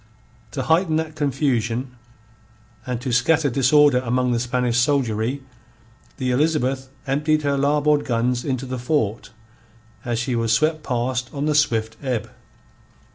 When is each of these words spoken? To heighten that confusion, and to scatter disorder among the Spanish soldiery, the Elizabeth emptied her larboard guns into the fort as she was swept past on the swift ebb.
To 0.53 0.63
heighten 0.63 0.95
that 0.95 1.15
confusion, 1.15 1.95
and 2.87 2.99
to 3.01 3.11
scatter 3.11 3.51
disorder 3.51 3.99
among 3.99 4.31
the 4.31 4.39
Spanish 4.39 4.79
soldiery, 4.79 5.43
the 6.17 6.31
Elizabeth 6.31 6.89
emptied 7.05 7.43
her 7.43 7.55
larboard 7.55 8.03
guns 8.03 8.43
into 8.43 8.65
the 8.65 8.79
fort 8.79 9.29
as 10.03 10.17
she 10.17 10.35
was 10.35 10.53
swept 10.53 10.81
past 10.81 11.29
on 11.33 11.45
the 11.45 11.53
swift 11.53 11.97
ebb. 12.01 12.31